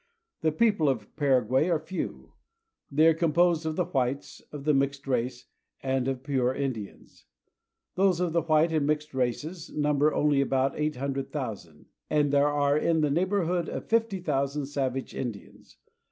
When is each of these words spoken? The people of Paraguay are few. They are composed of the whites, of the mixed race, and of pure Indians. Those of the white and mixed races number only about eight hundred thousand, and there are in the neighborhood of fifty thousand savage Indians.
The 0.41 0.51
people 0.51 0.89
of 0.89 1.15
Paraguay 1.15 1.69
are 1.69 1.77
few. 1.77 2.33
They 2.89 3.05
are 3.05 3.13
composed 3.13 3.67
of 3.67 3.75
the 3.75 3.85
whites, 3.85 4.41
of 4.51 4.63
the 4.63 4.73
mixed 4.73 5.05
race, 5.05 5.45
and 5.83 6.07
of 6.07 6.23
pure 6.23 6.55
Indians. 6.55 7.25
Those 7.93 8.19
of 8.19 8.33
the 8.33 8.41
white 8.41 8.71
and 8.71 8.87
mixed 8.87 9.13
races 9.13 9.69
number 9.69 10.11
only 10.11 10.41
about 10.41 10.75
eight 10.75 10.95
hundred 10.95 11.31
thousand, 11.31 11.85
and 12.09 12.33
there 12.33 12.47
are 12.49 12.75
in 12.75 13.01
the 13.01 13.11
neighborhood 13.11 13.69
of 13.69 13.85
fifty 13.85 14.19
thousand 14.19 14.65
savage 14.65 15.13
Indians. 15.13 15.77